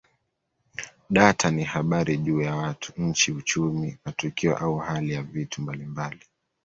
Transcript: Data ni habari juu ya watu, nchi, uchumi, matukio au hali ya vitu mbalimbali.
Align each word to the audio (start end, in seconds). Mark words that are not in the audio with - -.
Data 1.09 1.51
ni 1.51 1.63
habari 1.63 2.17
juu 2.17 2.41
ya 2.41 2.55
watu, 2.55 2.93
nchi, 3.01 3.31
uchumi, 3.31 3.97
matukio 4.05 4.57
au 4.57 4.77
hali 4.77 5.11
ya 5.13 5.21
vitu 5.23 5.61
mbalimbali. 5.61 6.19